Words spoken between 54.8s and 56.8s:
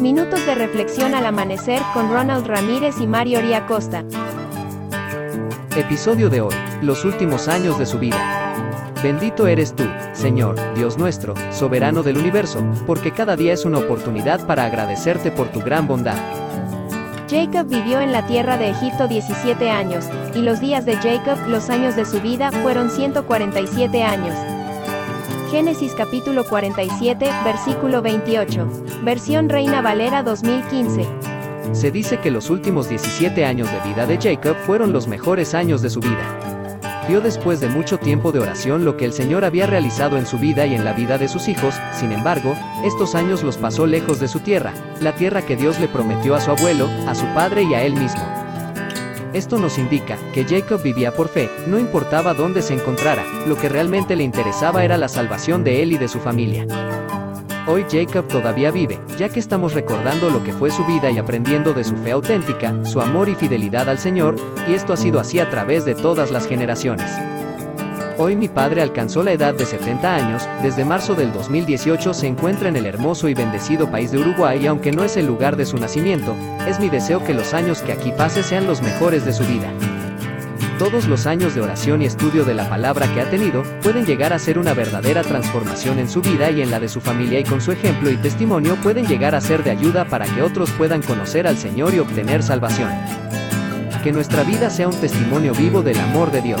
era la salvación de él y de su familia.